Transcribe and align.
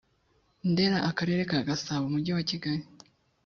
ndera 0.71 0.97
akarere 1.09 1.41
ka 1.49 1.59
gasabo 1.67 2.03
umujyi 2.05 2.31
wakigali 2.37 2.83